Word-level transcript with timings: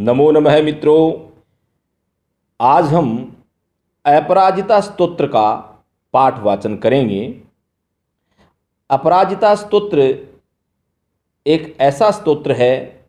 नमो 0.00 0.30
नमः 0.30 0.62
मित्रों। 0.62 1.30
आज 2.60 2.84
हम 2.84 3.36
अपराजिता 4.06 4.80
स्तोत्र 4.80 5.26
का 5.26 5.56
पाठ 6.12 6.38
वाचन 6.38 6.76
करेंगे। 6.76 7.42
अपराजिता 8.90 9.54
स्तोत्र 9.54 10.28
एक 11.46 11.76
ऐसा 11.80 12.10
स्तोत्र 12.10 12.52
है 12.52 13.06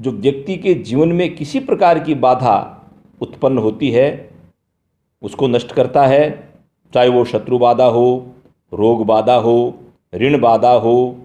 जो 0.00 0.10
व्यक्ति 0.10 0.56
के 0.56 0.74
जीवन 0.74 1.08
में 1.08 1.36
किसी 1.36 1.60
प्रकार 1.60 1.98
की 1.98 2.14
बाधा 2.14 2.86
उत्पन्न 3.20 3.58
होती 3.58 3.90
है, 3.90 4.30
उसको 5.22 5.48
नष्ट 5.48 5.72
करता 5.72 6.06
है, 6.06 6.52
चाहे 6.94 7.08
वो 7.08 7.24
शत्रु 7.24 7.58
बाधा 7.58 7.86
हो, 7.86 8.34
रोग 8.72 9.06
बाधा 9.06 9.34
हो, 9.34 9.74
ऋण 10.14 10.40
बाधा 10.40 10.72
हो, 10.72 11.16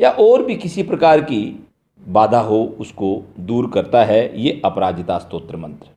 या 0.00 0.10
और 0.10 0.42
भी 0.42 0.56
किसी 0.56 0.82
प्रकार 0.82 1.20
की 1.20 1.66
बाधा 2.08 2.40
हो, 2.40 2.76
उसको 2.80 3.22
दूर 3.40 3.70
करता 3.70 4.04
है 4.04 4.40
ये 4.40 4.60
अपराजिता 4.64 5.18
स्तोत्र 5.18 5.56
मंत्र। 5.56 5.88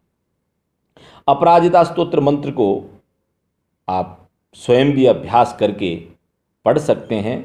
अपराजिता 1.27 1.83
स्तोत्र 1.83 2.19
मंत्र 2.19 2.51
को 2.51 2.67
आप 3.87 4.29
स्वयं 4.55 4.91
भी 4.91 5.05
अभ्यास 5.05 5.55
करके 5.59 5.95
पढ़ 6.65 6.77
सकते 6.77 7.15
हैं 7.15 7.37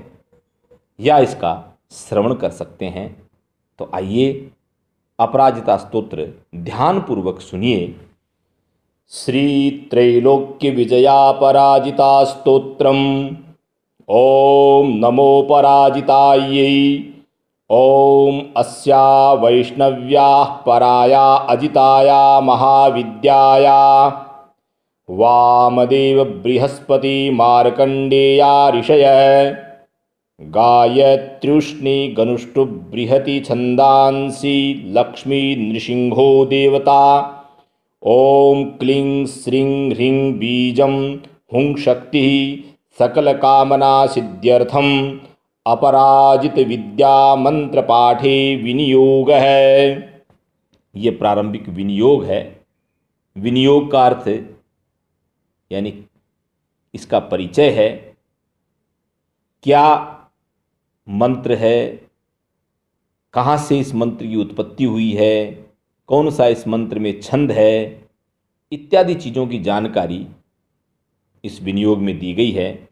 या 1.00 1.18
इसका 1.18 1.52
श्रवण 1.90 2.34
कर 2.34 2.50
सकते 2.50 2.86
हैं। 2.86 3.30
तो 3.78 3.90
आइए 3.94 4.50
अपराजिता 5.18 5.76
स्तोत्र 5.76 6.28
ध्यानपूर्वक 6.56 7.40
सुनिए। 7.40 7.94
श्री 9.12 9.70
त्रैलोक्य 9.90 10.70
विजया 10.70 11.32
पराजिता 11.32 12.24
स्तोत्रम। 12.24 12.96
ओम 14.08 14.88
नमो 14.96 15.42
पराजितायै 15.42 16.74
ओम 17.70 18.40
अस्या 18.56 19.32
वैष्णव्या 19.32 20.44
पराया 20.66 21.24
अजिताया 21.34 22.40
महाविद्याया। 22.40 23.80
वामदेव 25.10 26.24
बृहस्पति 26.24 27.30
मार्कंडेया 27.30 28.70
ऋषय। 28.70 29.04
गायत्र्युष्णि 30.40 32.14
गनुष्टुबृहति 32.18 33.40
छन्दांसि 33.40 34.82
लक्ष्मी 34.96 35.42
नृसिंहो 35.56 36.44
देवता। 36.44 37.02
ॐ 38.02 38.64
क्लीं 38.80 39.26
श्रीं 39.26 39.92
ह्रीं 39.92 40.32
बीजं 40.32 40.94
हुं 41.52 41.74
शक्तिः 41.76 42.28
सकलकामनासिद्ध्यर्थम् 42.98 44.92
अपराजित 45.68 46.54
विद्या 46.68 47.34
मंत्र 47.36 47.82
पाठे 47.82 48.56
विनियोग। 48.56 49.30
है 49.30 50.22
ये 50.94 51.10
प्रारंभिक 51.10 51.68
विनियोग 51.68 52.24
है। 52.24 52.40
विनियोग 53.36 53.90
का 53.90 54.04
अर्थ, 54.06 54.28
यानी 55.70 55.92
इसका 56.94 57.18
परिचय 57.18 57.70
है, 57.70 57.88
क्या 59.62 59.86
मंत्र 61.08 61.54
है, 61.54 61.86
कहाँ 63.34 63.56
से 63.58 63.78
इस 63.78 63.94
मंत्र 63.94 64.26
की 64.26 64.36
उत्पत्ति 64.36 64.84
हुई 64.84 65.12
है, 65.12 65.52
कौन 66.08 66.30
सा 66.30 66.46
इस 66.46 66.66
मंत्र 66.68 66.98
में 66.98 67.20
छंद 67.20 67.52
है, 67.52 68.08
इत्यादि 68.72 69.14
चीज़ों 69.14 69.46
की 69.46 69.58
जानकारी 69.58 70.26
इस 71.44 71.62
विनियोग 71.62 71.98
में 71.98 72.18
दी 72.18 72.32
गई 72.34 72.50
है। 72.50 72.88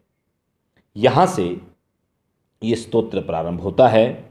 यहाँ 0.95 1.25
से 1.25 1.55
ये 2.63 2.75
स्तोत्र 2.75 3.19
प्रारंभ 3.19 3.61
होता 3.61 3.87
है। 3.87 4.25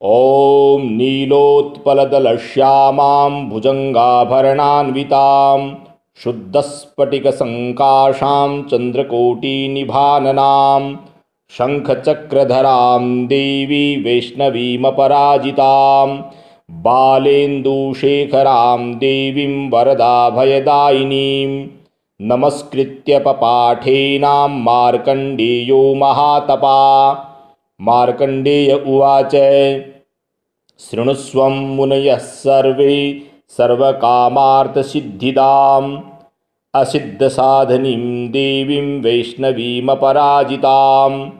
ओम 0.00 0.82
नीलोत्पलदलश्यामां 0.82 3.48
भुजंगाभरणान्वितां, 3.48 5.74
शुद्धस्फटिकसङ्काशां 6.24 8.62
चन्द्रकोटिनिभाननां 8.62 10.96
शङ्खचक्रधरां 11.58 13.26
देवी 13.26 13.96
वैष्णवीमपराजितां, 13.96 16.22
बालेन्दुशेखरां 16.70 18.94
देवीं 18.94 19.70
वरदाभयदायिनीं 19.70 21.81
नमस्कृत्य 22.30 23.18
पपाठेनां 23.18 24.48
मार्कण्डेयो 24.48 25.94
महातपा। 25.94 26.78
मार्कण्डेय 27.80 28.74
उवाच 28.74 29.34
शृणुस्वं 30.84 31.76
मुनयः 31.76 32.16
सर्वे 32.16 33.22
सर्वकामार्थसिद्धिदाम्। 33.58 35.98
असिद्धसाधनीं 36.74 38.30
देवीं 38.30 39.02
वैष्णवीमपराजिताम्। 39.02 41.30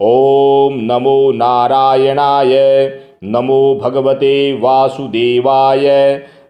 ॐ 0.00 0.70
नमो 0.90 1.32
नारायणाय 1.32 2.52
नमो 3.24 3.80
भगवते 3.82 4.60
वासुदेवाय 4.60 5.86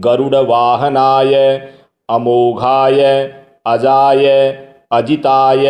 गरुडवाहनाय 0.05 1.35
अमोघाय 2.09 3.01
अजाय 3.67 4.27
अजिताय 4.93 5.67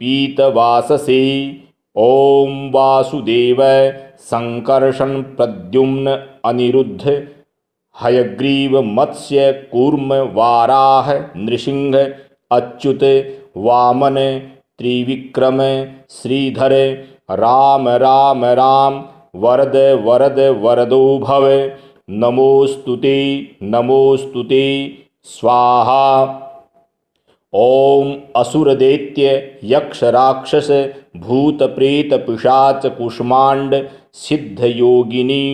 पीतवाससे 0.00 1.22
ॐ 1.96 2.52
वासुदेव 2.74 3.62
सङ्कर्षण 4.30 5.10
प्रद्युम्न 5.38 6.16
अनिरुद्ध 6.44 7.04
हयग्रीव 7.96 8.80
मत्स्य 8.92 9.50
कूर्म 9.72 10.12
वाराह 10.34 11.12
नृसिंह 11.36 11.96
अच्युत 12.50 13.02
वामन 13.56 14.16
त्रिविक्रम 14.78 15.60
श्रीधर 16.12 16.72
राम 17.30 17.88
राम 17.98 18.44
राम 18.58 19.02
वरद 19.42 19.76
वरद 20.04 20.38
वरदो 20.62 21.18
भव 21.18 21.46
नमोस्तुते 22.22 23.18
नमोस्तुते 23.62 24.66
स्वाहा। 25.30 26.02
ओम 27.52 28.12
असुरदैत्य 28.36 29.34
यक्ष 29.64 30.02
राक्षस 30.04 30.70
भूत 31.16 31.62
प्रेत 31.74 32.14
पिशाच 32.26 32.86
कुष्मांड 32.96 33.74
सिद्ध 34.18 34.64
योगिनी 34.64 35.44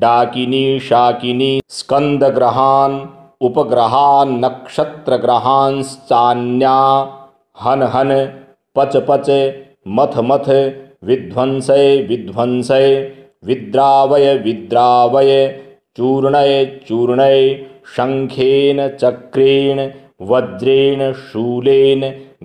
डाकिनी 0.00 0.78
शाकिनी 0.80 1.60
स्कंदग्रहान 1.70 2.98
उपग्रहान 3.42 4.32
नक्षत्रग्रहांश्चान्या 4.44 6.78
हन 7.64 7.82
हन 7.92 8.10
पच 8.76 8.94
पच 9.08 9.28
मथ 9.98 10.14
मथ 10.30 10.48
विध्वंसय 11.08 11.86
विध्वंसय 12.08 12.88
विद्रावय 13.46 14.26
विद्रावय 14.44 15.32
चूर्णय 15.96 16.52
चूर्णय 16.88 17.38
शङ्खेन 17.96 18.78
चक्रेण 18.96 19.78
वज्रेण 20.30 21.00
शूलेन 21.12 22.02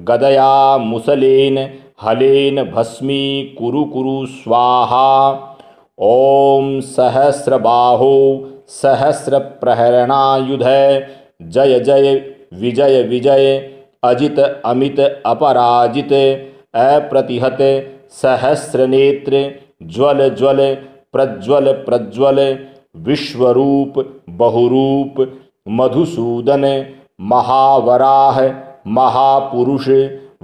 गदया 0.08 0.54
मुसलेन 0.78 1.58
हलेन 2.04 2.58
भस्मी 2.72 3.26
कुरु 3.60 3.84
कुरु 3.94 4.26
स्वाहा। 4.28 5.10
ॐ 6.00 6.80
सहस्रबाहो 6.86 8.16
सहस्रप्रहरणायुध। 8.68 10.64
जय 11.50 11.80
जय, 11.80 12.16
विजय 12.54 13.02
विजय, 13.02 13.58
अजित, 14.04 14.40
अमित, 14.40 15.00
अपराजित, 15.26 16.14
अप्रतिहत, 16.76 17.58
सहस्रनेत्र, 18.12 19.52
ज्वल 19.84 20.30
ज्वल, 20.30 20.76
प्रज्वल 21.14 21.72
प्रज्वल, 21.72 22.60
विश्वरूप, 22.96 24.24
बहुरूप, 24.30 25.40
मधुसूदन, 25.68 26.86
महावराह, 27.22 28.42
महापुरुष, 28.88 29.90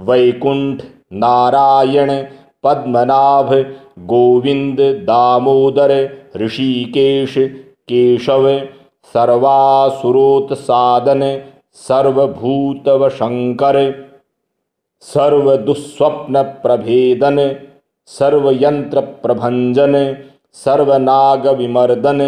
वैकुंठ, 0.00 0.82
नारायण, 1.12 2.22
पद्मनाभ, 2.64 3.54
गोविंद, 3.98 4.80
दामोदर, 4.80 6.08
ऋषिकेश 6.36 7.38
केशव 7.92 8.44
सर्वासुरोत्सादन 9.14 11.22
सर्वभूतवशंकर 11.88 13.76
सर्वदुस्वप्नप्रभेदन 15.12 17.38
सर्वयंत्रप्रभंजन 18.18 19.94
सर्वनागविमर्दन, 20.64 22.20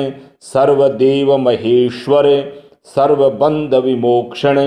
सर्वदेवमहेश्वर 0.52 2.26
सर्वबंध 2.94 3.72
विमोक्षण 3.84 4.58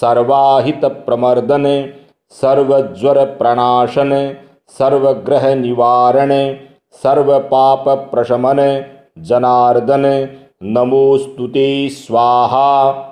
सर्वाहित 0.00 0.84
प्रमर्दन 1.06 1.66
सर्वज्वर 2.42 3.18
प्रणाशन 3.38 4.12
सर्वग्रह 4.78 5.44
निवारण 5.54 6.30
सर्व 7.02 7.28
पाप 7.52 7.84
प्रशमन 8.12 8.60
जनार्दन 9.20 10.28
नमोस्तुते 10.62 11.88
स्वाहा। 11.88 13.06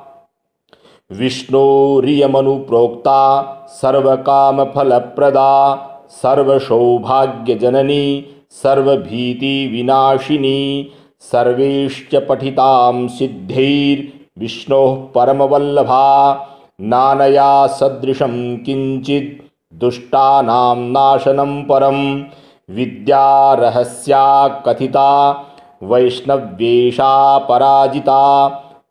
विष्णोरियमनुप्रोक्ता 1.13 3.21
सर्वकामफलप्रदा 3.69 5.77
सर्वसौभाग्यजननी 6.09 8.27
सर्वभीतिविनाशिनी, 8.51 10.91
सर्वेश्च 11.21 12.29
पठितां 12.29 13.09
सिद्धैर्विष्णोः 13.09 14.95
परमवल्लभा, 14.95 16.47
नानया 16.81 17.67
सदृशं 17.67 18.57
किञ्चित् 18.57 19.43
दुष्टानां 19.81 20.77
नाशनं 20.77 21.63
परं 21.63 22.25
विद्यारहस्या 22.71 24.49
कथिता 24.49 25.45
वैष्णव्येषा 25.83 27.13
पराजिता 27.49 28.23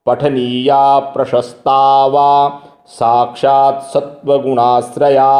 पठनीया 0.05 0.83
प्रशस्ता 1.13 1.79
वा 2.13 2.29
साक्षात् 2.99 3.83
सत्त्वगुणाश्रया। 3.93 5.31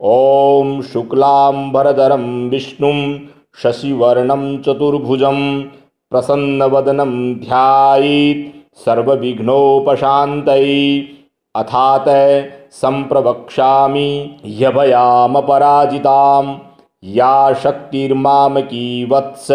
ॐ 0.00 0.80
शुक्लाम्बरधरं 0.92 2.26
विष्णुं 2.48 2.98
शशिवर्णं 3.62 4.42
चतुर्भुजं 4.62 5.38
प्रसन्नवदनं 6.12 7.12
ध्यायेत् 7.44 8.44
सर्वविघ्नोपशान्तये 8.84 10.74
अथात 11.54 12.08
सम्प्रवक्ष्यामि 12.80 14.10
यभयामपराजितां 14.60 16.44
या 17.16 17.34
शक्तिर्मामकी 17.62 18.86
वत्स 19.10 19.48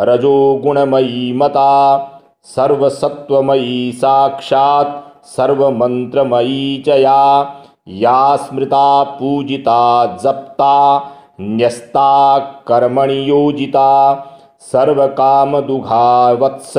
रजोगुणमयी 0.00 1.32
मता, 1.32 1.98
सर्वसत्त्वमयी 2.42 3.92
साक्षात्, 3.92 5.26
सर्वमन्त्रमयी 5.26 6.82
च 6.86 6.88
या। 6.88 7.54
या 7.88 8.36
स्मृता 8.36 9.02
पूजिता 9.02 10.06
जप्ता, 10.06 10.98
न्यस्ता 11.40 12.38
कर्मणि 12.38 13.30
योजिता। 13.30 14.14
सर्वकामदुघा 14.60 16.32
वत्स 16.32 16.72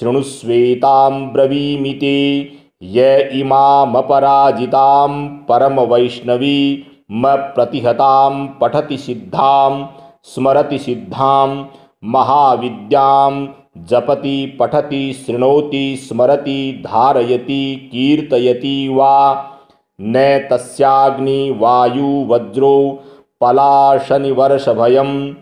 शृणुस्वेतां 0.00 1.28
ब्रवीमिति 1.28 2.52
य 2.82 3.18
इमामपराजितां 3.32 5.26
परमवैष्णवी, 5.26 6.84
म 7.12 7.36
प्रतिहतां 7.36 8.46
पठति 8.46 8.96
सिद्धां, 8.96 9.86
स्मरति 10.24 10.78
सिद्धां। 10.78 11.64
महाविद्यां 12.04 13.46
जपति 13.84 14.56
पठति 14.60 15.12
शृणोति 15.12 15.96
स्मरति 15.96 16.82
धारयति 16.86 17.88
कीर्तयति 17.92 18.88
वा 18.88 19.52
न 20.00 20.46
तस्याग्निवायुवज्रो 20.50 23.02
पलाशनिवर्षभयं, 23.40 25.34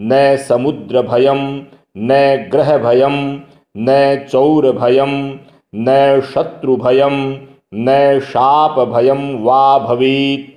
न 0.00 0.38
समुद्रभयं, 0.48 1.62
न 1.98 2.46
ग्रहभयं, 2.50 3.40
न 3.78 4.20
चौरभयं, 4.30 5.38
न 5.74 6.22
शत्रुभयं, 6.34 7.38
न 7.74 8.20
शापभयं 8.20 9.42
वा 9.42 9.78
भवेत्। 9.78 10.52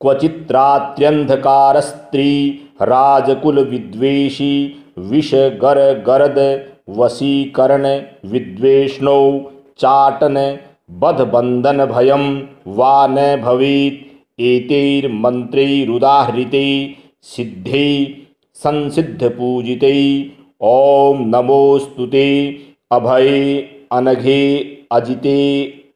क्वचित्रात्यन्धकारस्त्री 0.00 2.60
राजकुलविद्वेषी 2.84 4.76
विषगरगरद 4.98 6.38
वशीकरण 6.88 8.02
विद्वेष्णौ, 8.24 9.40
चाटन 9.78 10.58
बध 10.90 11.20
बधबंधन 11.20 11.86
भयम 11.86 12.42
वा 12.66 13.06
न 13.06 13.42
भवेत्, 13.42 14.40
एतैर्मन्त्रैरुदाहृते, 14.40 16.96
सिद्धे 17.22 18.14
संसिद्ध 18.54 19.10
संसिद्धपूजिते, 19.10 20.32
ॐ 20.62 21.24
नमोस्तुते 21.26 22.28
अभये 22.92 23.60
अनघे, 23.92 24.78
अजिते, 24.92 25.38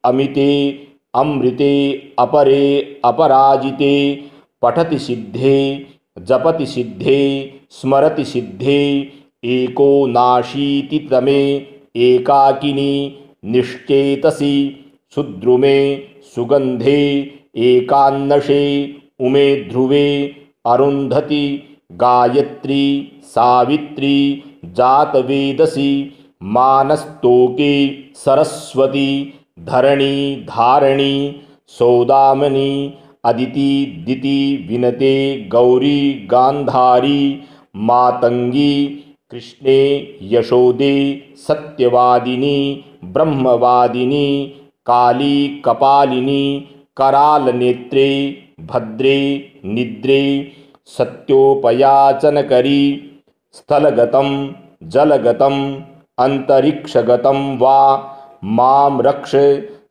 अमिते, 0.05 0.79
अमृते, 1.15 2.13
अपरे, 2.19 2.99
अपराजिते, 3.05 4.23
पठति 4.61 4.99
सिद्धे 4.99 5.85
जपति 6.19 6.65
सिद्धे, 6.65 7.53
स्मरति 7.69 8.25
सिद्धे, 8.25 9.11
एको 9.43 10.07
नाशीति 10.07 10.99
तमे 10.99 11.55
एकाकिनी, 11.95 13.17
निश्चेतसी 13.45 14.85
सुद्रुमे 15.15 16.07
सुगंधे 16.35 17.31
एकान्नशे, 17.55 18.95
उमे 19.19 19.55
ध्रुवे 19.55 20.35
अरुंधति 20.65 21.63
गायत्री, 21.91 23.11
सावित्री, 23.23 24.43
जातवेदसी, 24.65 26.13
मानस्तोके, 26.43 28.03
सरस्वती, 28.15 29.33
धरणी, 29.59 30.35
धारणी, 30.35 31.41
सौदामनी 31.67 32.97
अदिति, 33.23 34.03
दिति, 34.05 34.67
विनते, 34.69 35.47
गौरी 35.51 36.27
गांधारी 36.31 37.41
मातंगी 37.75 39.03
कृष्णे, 39.31 40.15
यशोदे, 40.21 41.23
सत्यवादिनी, 41.35 42.85
ब्रह्मवादिनी, 43.03 44.53
काली, 44.85 45.61
कपालिनी 45.65 46.67
कराल 46.97 47.55
नेत्रे 47.55 48.37
भद्रे, 48.59 49.51
निद्रे, 49.65 50.51
सत्योपयाचनकरी, 50.85 53.11
स्थलगतं 53.53 54.49
जलगतम् 54.83 55.81
अन्तरिक्षगतं 56.19 57.57
वा 57.57 58.13
माँ 58.43 58.97
रक्ष, 59.01 59.35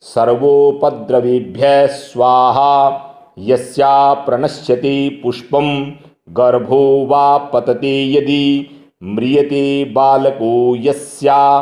सर्वोपद्रवेभ्यः 0.01 1.87
स्वाहा। 1.87 3.03
यस्या 3.39 4.15
प्रणश्यते 4.15 5.09
पुष्पं, 5.09 5.91
गर्भो 6.31 7.07
वा 7.07 7.39
पतते 7.39 8.13
यदि, 8.13 8.67
म्रियते 9.03 9.85
बालको 9.85 10.77
यस्या 10.77 11.61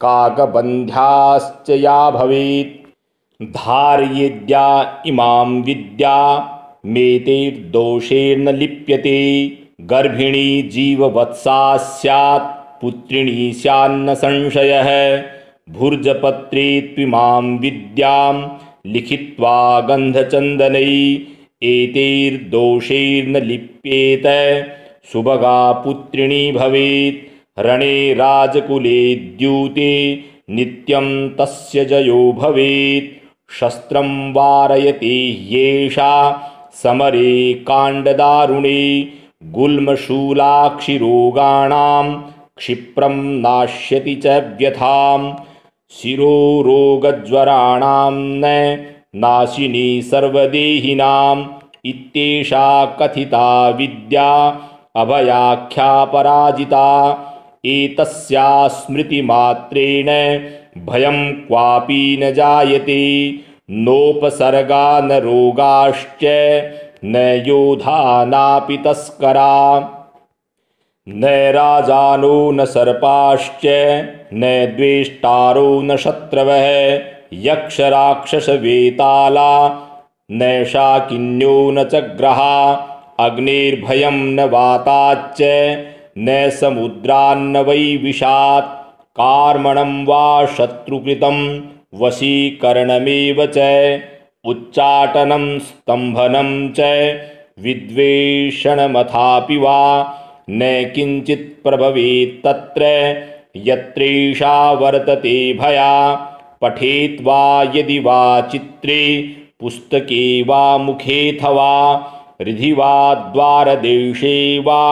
काकबन्ध्याश्च 0.00 1.70
या 1.70 2.10
भवेत्। 2.10 2.86
धारयेद्या 3.42 5.02
इमां 5.06 5.62
विद्या, 5.62 6.48
मेतेर्दोषेण 6.86 8.48
लिप्यते, 8.48 9.46
गर्भिणी 9.80 10.62
जीववत्सा 10.62 11.76
स्यात्, 11.76 12.80
पुत्रिणी 12.82 13.52
स्यान्न 13.52 14.14
संशयः। 14.14 15.22
भुर्जपत्रे 15.70 16.80
त्विमां 16.80 17.58
विद्यां 17.58 18.48
लिखित्वा 18.92 19.58
गन्धचन्दनै 19.88 20.94
एतैर्दोषैर्न 21.72 23.34
लिप्येत 23.44 24.26
सुभगा 25.12 25.60
पुत्रिणी 25.84 26.40
भवेत् 26.52 27.22
रणे 27.66 27.96
राजकुले 28.14 29.00
द्यूते 29.38 29.92
नित्यं 30.56 31.06
तस्य 31.38 31.84
जयो 31.92 32.20
भवेत्। 32.40 33.14
शस्त्रं 33.58 34.10
वारयते 34.32 35.16
ह्येषा 35.48 36.12
समरे 36.82 37.32
काण्डदारुणे 37.68 38.82
गुल्मशूलाक्षिरोगाणां 39.56 42.06
क्षिप्रं 42.58 43.16
नाश्यति 43.42 44.14
च 44.24 44.26
व्यथां 44.58 45.20
शिरोरोगज्वराणां 45.90 48.12
न 48.12 48.76
नाशिनी 49.14 50.02
सर्वदेहिनाम् 50.02 51.44
इत्येषा 51.84 52.84
कथिता 52.84 53.68
विद्या 53.68 54.58
अभयाख्या 54.96 56.04
पराजिता 56.04 57.16
एतस्या 57.64 58.68
स्मृतिमात्रेण 58.68 60.06
भयं 60.86 61.32
क्वापि 61.32 62.18
न 62.20 62.34
जायते। 62.34 63.40
नोपसर्गा 63.70 65.00
न 65.00 65.12
रोगाश्च 65.12 66.24
न 67.04 67.42
योधा 67.46 68.24
नापि 68.24 68.76
तस्करा 68.76 69.78
न 71.08 71.24
राजानो 71.54 72.50
न 72.52 72.64
सर्पाश्च 72.64 73.64
न 74.34 74.44
द्वेष्टारो 74.76 75.80
न 75.82 75.96
शत्रवः 76.04 76.66
यक्षराक्षसवेताला 77.46 79.50
नैषाकिन्यो 80.38 81.54
न 81.74 81.84
च 81.92 82.00
ग्रहा 82.18 82.56
अग्निर्भयं 83.26 84.18
न 84.34 84.48
वाताच्च 84.54 85.42
न 86.18 86.48
समुद्रान्न 86.60 87.54
वै 87.68 87.78
विषात् 88.02 88.74
कार्मणं 89.20 89.92
वा 90.06 90.26
शत्रुकृतं 90.56 91.38
वशीकरणमेव 92.00 93.46
च 93.56 93.58
उच्चाटनं 94.52 95.46
स्तम्भनं 95.68 96.50
च 96.78 96.80
विद्वेषणमथापि 97.64 99.56
वा 99.58 99.80
न 100.50 100.60
किञ्चित् 100.94 101.62
प्रभवेत् 101.62 102.42
तत्र 102.44 102.84
यत्रेषा 103.66 104.56
वर्तते 104.72 105.52
भया। 105.60 105.94
पठेत् 106.62 107.20
वा 107.26 107.62
यदि 107.74 107.98
वा 107.98 108.40
चित्रे 108.52 109.02
पुस्तके 109.60 110.42
वा 110.42 110.78
मुखेऽथवा 110.78 111.72
हृदि 112.40 112.72
वा 112.72 113.14
द्वारदेशे 113.34 114.58
वा 114.66 114.82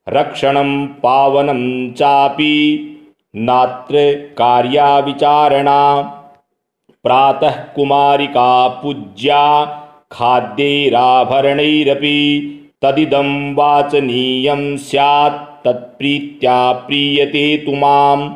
रक्षणं 0.08 0.86
पावनं 0.86 1.92
चापि 1.92 2.84
नात्र 3.36 4.28
कार्याविचारणा। 4.38 6.12
प्रातः 7.04 7.50
कुमारिका 7.50 8.68
पूज्या 8.68 9.82
खाद्यैराभरणैरपि 10.12 12.54
तदिदं 12.82 13.54
वाचनीयं 13.54 14.76
स्यात्, 14.76 15.64
तत्प्रीत्या 15.64 16.72
प्रीयते 16.72 17.56
तु 17.56 17.72
माम्। 17.72 18.30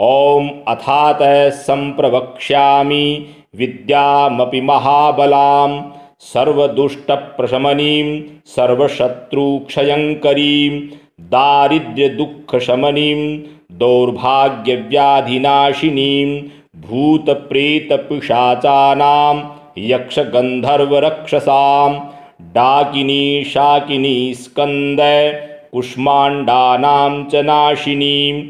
ॐ 0.00 0.48
अथातः 0.68 1.50
सम्प्रवक्ष्यामि, 1.50 3.26
विद्यामपि 3.56 4.60
महाबलां 4.60 5.90
सर्वदुष्टप्रशमनीं 6.20 8.22
सर्वशत्रुक्षयङ्करीं 8.46 10.88
दारिद्र्यदुःखशमनीं 11.32 13.38
दौर्भाग्यव्याधिनाशिनीं 13.78 16.42
भूतप्रेतपिशाचानां 16.80 19.36
यक्षगन्धर्वरक्षसां 19.78 22.15
डाकिनी 22.56 23.44
शाकिनी 23.44 24.34
स्कन्द 24.34 25.00
कुष्माण्डानां 25.72 27.24
च 27.24 27.34
नाशिनीं 27.34 28.44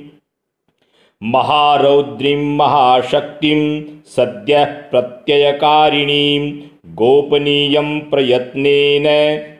महारौद्रीं 1.22 2.56
महाशक्तिं 2.56 3.60
सद्यः 4.06 4.64
प्रत्ययकारिणीं। 4.64 6.52
गोपनीयं 6.94 8.00
प्रयत्नेन 8.00 9.06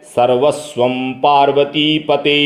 सर्वस्वं 0.04 1.12
पार्वतीपते। 1.12 2.38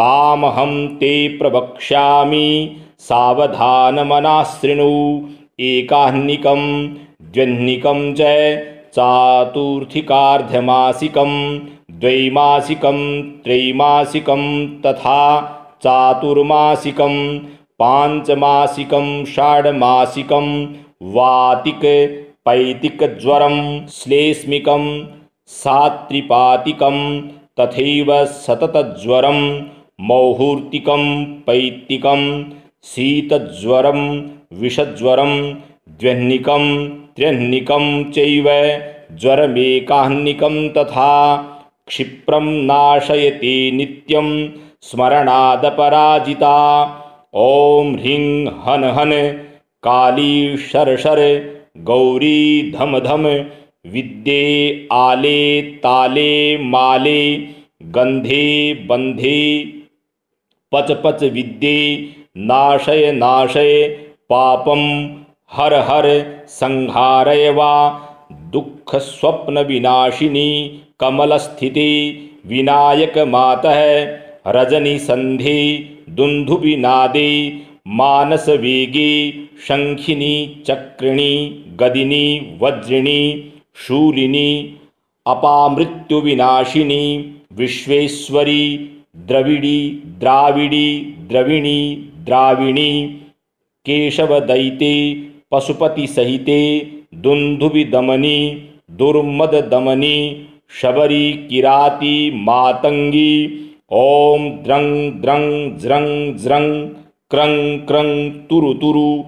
तामहं 0.00 0.88
ते 0.88 1.12
प्रवक्ष्यामि 1.28 2.76
सावधानमनाशृणु 2.98 4.90
एकाह्निकं 5.60 6.62
द्व्यह्निकं 7.22 8.14
च 8.14 8.20
चातुर्थिकार्धमासिकं, 8.94 11.58
द्वैमासिकं, 11.90 13.22
त्रैमासिकं 13.22 14.80
तथा 14.80 15.40
चातुर्मासिकं, 15.82 17.38
पाञ्चमासिकं, 17.78 19.24
षाड्मासिकं 19.24 20.66
वातिकपैतिकज्वरं 21.02 23.86
श्लेष्मिकं 23.86 25.06
सात्रिपातिकं 25.46 27.20
तथैव 27.60 28.24
सततज्वरं 28.24 29.60
मौहूर्तिकं, 30.00 31.24
पैत्तिकं, 31.24 32.44
शीतज्वरं, 32.82 34.28
विषज्वरं 34.52 35.54
द्व्यह्निकं 35.98 36.64
त्र्यह्निकं 37.16 37.84
चैव 38.10 38.46
ज्वरमेकाह्निकं 39.16 40.68
तथा 40.68 41.12
क्षिप्रं 41.86 42.46
नाशयते 42.66 43.70
नित्यं 43.70 44.28
स्मरणादपराजिता। 44.82 46.56
ॐ 47.36 47.94
ह्रीं 47.96 48.46
हन 48.64 48.84
हन, 48.84 49.12
काली 49.82 50.56
शर 50.56 50.96
शर, 50.96 51.20
गौरी 51.78 52.72
धम 52.78 52.98
धम, 52.98 53.26
विद्ये 53.86 54.42
आले 54.92 55.62
ताले 55.62 56.58
माले 56.58 57.36
गंधे 57.82 58.74
बंधे 58.88 59.40
पच 60.72 60.92
पच 61.04 61.22
विद्ये, 61.22 62.08
नाशय 62.36 63.12
नाशय 63.12 63.88
पापम 64.30 64.80
हर 65.52 65.74
हर 65.74 66.06
संहारय 66.48 67.50
वा 67.50 67.72
दुख 68.52 68.94
स्वप्न 68.96 69.58
विनाशिनी 69.58 70.50
कमल 71.00 71.36
स्थिति 71.36 71.90
विनायक 72.46 73.18
मातः 73.18 73.80
रजनी 74.46 74.98
संधि 74.98 75.62
दुंधुबिनादे 76.10 77.30
मानस 77.88 78.48
वेगे 78.48 79.30
शंखिनी 79.66 80.62
चक्रिणी, 80.66 81.64
गदिनी, 81.80 82.58
वज्रिणी, 82.62 83.52
शूलिनी, 83.74 84.78
अपामृत्युविनाशिनी, 85.26 87.02
विश्वेश्वरी, 87.52 88.76
द्रविड़ी, 89.16 90.02
द्राविड़ी, 90.20 91.16
द्रविणी, 91.28 92.10
द्राविणी 92.24 93.06
केशवदैते 93.86 94.94
पशुपति 95.50 96.06
सहिते 96.06 96.80
दुंधुबि 97.14 97.84
दमनी, 97.84 98.68
दुर्मद 98.90 99.68
दमनी, 99.72 100.46
शबरी 100.82 101.32
किराती 101.32 102.30
मातंगी, 102.34 103.60
ओम 103.90 104.50
द्रंग 104.50 105.12
द्रंग 105.12 105.78
ज्रंग 105.78 106.36
ज्रंग 106.36 106.88
क्रंग 107.30 107.80
क्रंग 107.80 108.32
तुरु 108.32 108.74
तुरु, 108.74 109.24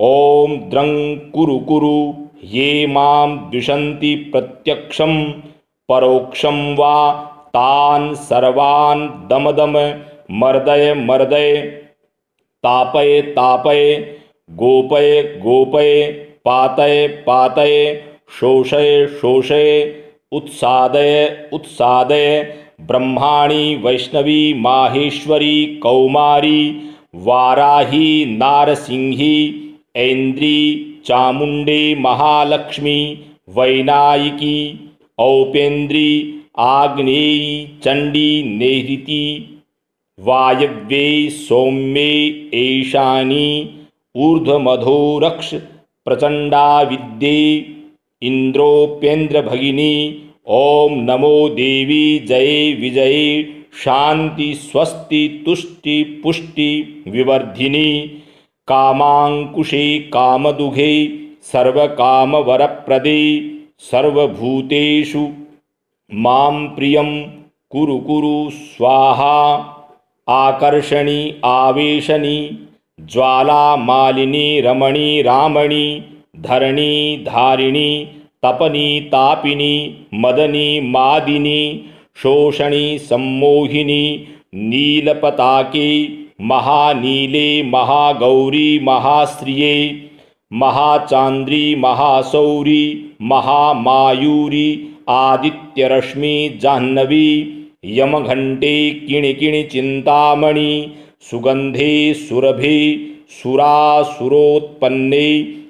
ओम 0.00 0.56
द्रंग 0.56 1.18
कुरु 1.34 1.58
कुरु, 1.58 2.14
ये 2.44 2.86
माँ 2.86 3.50
द्विषन्ति 3.50 4.14
प्रत्यक्षं, 4.14 5.32
परोक्षं 5.88 6.76
वा 6.76 7.12
तान् 7.48 8.14
सर्वान् 8.14 9.28
दमदम, 9.28 9.72
मर्दय 10.30 10.94
मर्दय, 10.94 11.56
तापय 12.62 13.22
तापय 13.22 14.16
गोपय 14.52 15.22
गोपय, 15.22 16.12
पातय 16.44 17.08
पातय, 17.08 18.02
शोषय 18.40 19.06
शोषय, 19.06 19.94
उत्सादय 20.32 21.48
उत्सादय, 21.52 22.42
ब्रह्माणी, 22.80 23.76
वैष्णवी, 23.76 24.54
माहेश्वरी, 24.54 25.66
कौमारी, 25.82 26.92
वाराही, 27.14 28.24
नारसिंही, 28.26 29.64
ऐन्द्री 29.96 30.86
चामुंडे 31.06 31.94
महालक्ष्मी, 31.94 33.18
वैनायिकी, 33.48 34.90
औपेन्द्री, 35.18 36.42
आग्नेयी 36.58 37.78
चंडी 37.84 38.42
नेहृति, 38.58 39.46
वायव्ये, 40.18 41.30
सौम्ये 41.30 42.50
ऐशानी 42.54 43.76
ऊर्ध्वमधोरक्ष 44.16 45.54
प्रचंडा 46.04 46.82
विद्ये 46.82 47.56
इंद्रोप्येन्द्र 48.22 49.42
भगिनी 49.42 50.22
ओम 50.46 50.92
नमो 50.92 51.48
देवी, 51.48 52.18
जय 52.18 52.72
विजय। 52.72 53.42
शांति, 53.84 54.54
स्वस्ति, 54.54 55.42
तुष्टि, 55.46 56.20
पुष्टि, 56.22 57.04
विवर्धिनी। 57.08 58.00
कामांकुशे, 58.68 59.98
कामदुघे, 59.98 61.06
सर्वकामवरप्रदे। 61.42 63.40
सर्वभूतेषु 63.78 65.28
माँ 66.14 66.52
प्रियं 66.52 67.22
कुरु 67.70 67.98
कुरु 67.98 68.50
स्वाहा। 68.50 69.54
आकर्षणी, 70.28 71.34
आवेशनी 71.44 72.66
ज्वाला 73.08 73.76
मालिनी 73.76 74.60
रमणी, 74.60 75.22
रामणी, 75.22 76.00
धरणी, 76.36 77.16
धारिणी, 77.16 78.04
तपनी, 78.44 79.00
तापिनी, 79.00 80.06
मदनी, 80.12 80.80
मादिनी, 80.80 81.90
शोषणी, 82.22 82.98
सम्मोहिनी, 82.98 84.26
नीलपताके, 84.54 86.08
महानीले, 86.40 87.62
महागौरी 87.62 88.78
महाश्रिये 88.78 89.74
महाचांद्री, 90.52 91.74
महासौरी, 91.74 93.16
महामायूरी, 93.20 94.96
आदित्यरश्मि, 95.08 96.58
जाह्नवी 96.62 97.56
यमघंटे 97.84 98.90
किणिकिणि 98.90 99.62
चिंतामणि 99.62 100.86
सुगंधे, 101.20 102.14
सुरभे, 102.14 102.96
सुरासुरोत्पन्ने, 103.28 105.26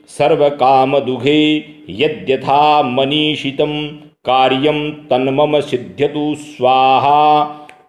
सर्वकामदुघे, 0.09 1.65
यद्यथा 1.89 2.83
मनीषितं 2.83 3.89
कार्यं 4.25 4.91
तन्मम 4.91 5.61
सिद्ध्यतु 5.61 6.35
स्वाहा। 6.35 7.41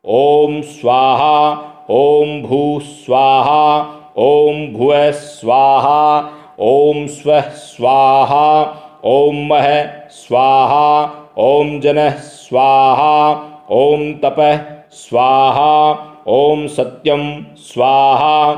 ॐ 0.05 0.61
स्वाहा, 0.61 1.51
ॐ 1.89 2.41
भू 2.41 2.79
स्वाहा, 2.79 3.79
ॐ 4.17 4.67
भुवः 4.73 5.11
स्वाहा, 5.11 6.19
ॐ 6.59 7.07
स्वः 7.07 7.41
स्वाहा, 7.41 8.61
ॐ 9.05 9.47
मह 9.47 9.85
स्वाहा, 10.09 11.03
ॐ 11.37 11.79
जनः 11.79 12.09
स्वाहा, 12.09 13.31
ॐ 13.71 14.13
तपः 14.13 14.59
स्वाहा। 14.91 16.07
ॐ 16.27 16.67
सत्यं 16.67 17.43
स्वाहा। 17.57 18.51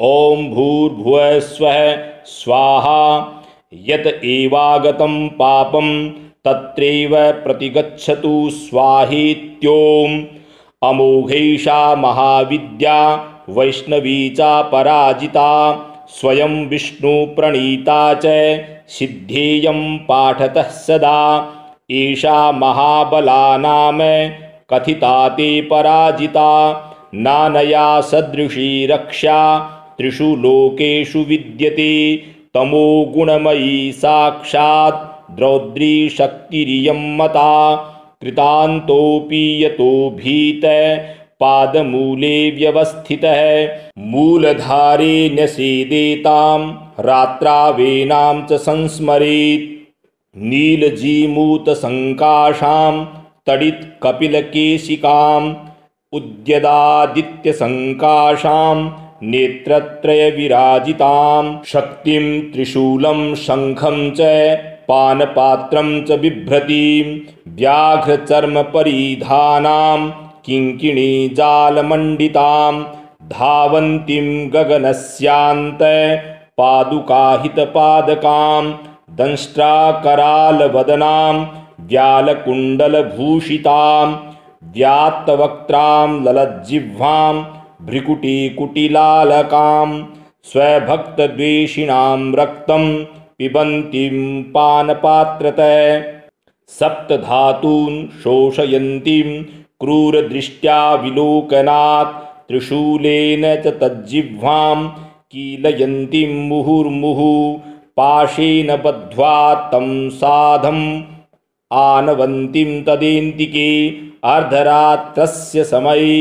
ॐ 0.00 0.48
भूर्भुवः 0.48 1.40
स्वः 1.40 1.96
स्वाहा। 2.24 3.32
यत 3.74 4.20
एवागतं 4.24 5.28
पापं 5.28 6.10
तत्रैव 6.44 7.10
प्रतिगच्छतु 7.32 8.50
स्वाहेत्योम्। 8.50 10.24
अमोघैषा 10.82 11.94
महाविद्या, 11.94 13.24
वैष्णवी 13.48 14.30
चा 14.30 14.62
पराजिता, 14.62 15.72
स्वयं 16.08 16.68
विष्णुप्रणीता 16.68 18.14
च, 18.14 18.22
सिद्धेयं 18.88 19.98
पाठतः 19.98 20.62
सदा। 20.62 21.52
एषा 21.90 22.52
महाबला 22.52 23.56
नाम 23.56 23.98
कथिता 24.72 25.36
पराजिता, 25.60 26.88
नानया 27.14 28.00
सदृशी 28.00 28.86
रक्षा, 28.86 29.68
त्रिषु 29.98 30.24
लोकेषु 30.24 31.18
विद्यते, 31.18 32.22
तमो 32.54 33.12
गुणमयी 33.16 33.92
साक्षात् 33.92 35.36
द्रौद्री 35.36 36.08
शक्तिरियं 36.08 37.16
मता, 37.16 37.76
कृतान्तोऽपि 38.22 39.64
यतो 39.64 40.10
भीत, 40.10 40.60
पादमूले 41.40 42.50
व्यवस्थितः, 42.50 43.68
मूलधारे 43.98 45.30
न्यसेदेतां 45.34 46.72
रात्रावेनां 47.00 48.46
च 48.46 48.52
संस्मरेत् 48.52 49.72
नीलजीमूतसङ्काशां 50.36 53.21
तडित्कपिलकेशिकाम् 53.48 55.46
उद्यदादित्यसङ्काशां 56.16 58.78
नेत्रत्रयविराजितां 59.32 61.44
शक्तिं 61.72 62.24
त्रिशूलं 62.52 63.20
शङ्खं 63.44 63.98
च 64.18 64.20
पानपात्रं 64.88 65.88
च 66.08 66.10
बिभ्रतीं 66.24 67.06
व्याघ्रचर्मपरिधानां 67.58 70.00
किङ्किणीजालमण्डितां 70.46 72.74
धावन्तीं 73.34 74.28
गगनस्यान्त 74.54 75.82
पादुकाहितपादकां 76.60 78.64
दंष्ट्राकरालवदनां 79.20 81.36
व्यालकुण्डलभूषितां 81.86 84.32
व्यात्तवक्त्रां 84.62 86.24
ललज्जिह्वां, 86.24 87.42
भ्रिकुटीकुटिलालकां, 87.86 90.04
स्वभक्तद्वेषिणां 90.44 92.34
रक्तं 92.34 93.04
पिबन्तीं 93.04 94.42
पानपात्रत, 94.42 95.56
सप्तधातून् 96.68 98.06
शोषयन्तीं 98.06 99.44
क्रूरदृष्ट्या 99.80 100.94
विलोकनात् 100.94 102.48
त्रिशूलेन 102.48 103.42
च 103.42 103.66
तज्जिह्वां 103.66 104.88
कीलयन्तीं 105.30 106.48
मुहुर्मुहुः, 106.48 107.60
पाशेन 107.96 108.76
बद्ध्वा 108.76 109.54
तं 109.54 110.10
साधम् 110.10 111.11
आनवन्तीं 111.72 112.82
तदेन्तिके 112.84 113.70
अर्धरात्रस्य 114.24 115.64
समये 115.64 116.16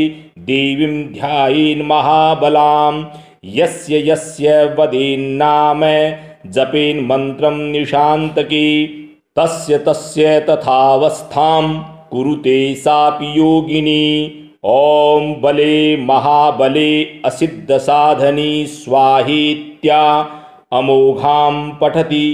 देवीं 0.48 1.04
ध्यायेन्महाबलां 1.14 2.94
यस्य 3.56 4.02
यस्य 4.10 4.64
वदेन्नाम 4.80 5.82
जपेन्मन्त्रं 6.56 7.58
निशान्तके 7.72 8.68
तस्य 9.40 9.78
तस्य 9.88 10.40
तथावस्थां 10.50 11.64
कुरुते 12.12 12.60
सापि 12.76 13.28
योगिनी। 13.38 14.04
ॐ 14.66 15.34
बले 15.42 15.98
महाबले 16.06 16.92
असिद्धसाधनी 17.26 18.66
स्वाहेत्या। 18.68 20.02
अमोघां 20.80 21.56
पठति 21.82 22.26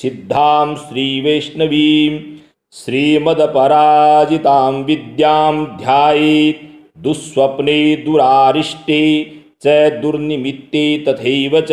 सिद्धां 0.00 0.74
श्रीवैष्णवीं 0.76 2.35
श्रीमदपराजितां 2.84 4.72
विद्यां 4.84 5.76
ध्यायेत् 5.76 6.56
दुःस्वप्ने 7.02 7.96
दुरारिष्टे, 7.96 9.32
च 9.64 9.66
दुर्निमित्ते 10.02 11.04
तथैव 11.08 11.64
च 11.70 11.72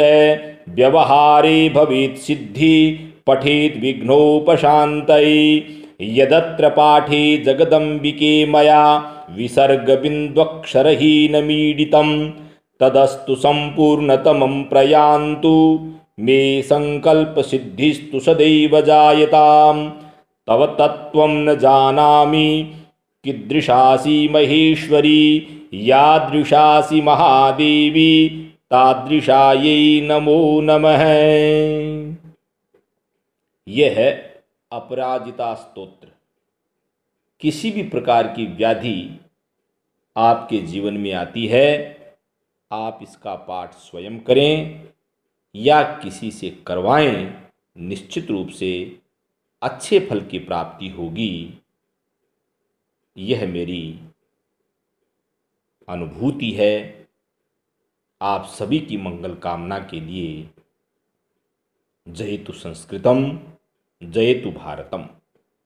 व्यवहारे 0.76 1.70
भवेत् 1.70 2.18
सिद्धि, 2.18 3.00
पठेत् 3.28 3.82
विघ्नोपशान्तये 3.82 5.66
यदत्र 6.20 6.70
पाठे 6.70 7.38
जगदम्बिके 7.38 8.46
मया 8.46 8.98
विसर्गबिन्द्वक्षरहीनमीडितं 9.38 12.30
तदस्तु 12.80 13.36
सम्पूर्णतमं 13.36 14.63
प्रयान्तु, 14.63 15.80
मे 16.20 16.62
सङ्कल्पसिद्धिस्तु 16.62 18.20
सदैव 18.20 18.82
जायतां 18.82 20.03
तव 20.47 20.65
तत्व 20.65 21.25
न 21.25 21.56
जानामि। 21.56 22.75
कीदृशासी 23.23 24.27
महेश्वरी, 24.27 25.47
यादृशासी 25.73 27.01
महादेवी, 27.01 28.29
तादृशायै 28.71 30.01
नमो 30.01 30.62
नमः। 30.62 31.03
यह 33.67 33.95
है 33.97 34.43
अपराजिता 34.71 35.53
स्तोत्र। 35.53 36.08
किसी 37.39 37.71
भी 37.71 37.84
प्रकार 37.84 38.27
की 38.27 38.45
व्याधि 38.45 39.19
आपके 40.17 40.58
जीवन 40.58 40.93
में 40.93 41.13
आती 41.13 41.47
है, 41.47 41.97
आप 42.71 42.99
इसका 43.03 43.36
पाठ 43.36 43.73
स्वयं 43.73 44.19
करें 44.19 44.84
या 45.56 45.82
किसी 45.84 46.32
से 46.32 46.49
करवाएँ, 46.67 47.34
निश्चित 47.77 48.32
रूप 48.32 48.49
से 48.49 48.97
अच्छे 49.63 49.99
फल 49.99 50.26
की 50.26 50.39
प्राप्ति 50.39 50.88
होगी। 50.88 51.58
यह 53.17 53.47
मेरी 53.47 53.99
अनुभूति 55.89 56.52
है। 56.52 57.08
आप 58.21 58.45
सभी 58.45 58.80
की 58.80 58.97
मंगल 58.97 59.36
कामना 59.36 59.80
के 59.80 59.99
लिए 59.99 60.49
जयतु 62.08 62.54
संस्कृतम, 62.54 63.39
जयतु 64.04 64.52
भारतम। 64.52 65.10